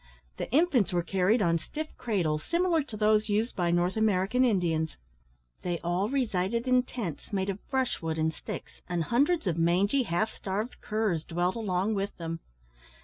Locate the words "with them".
11.93-12.39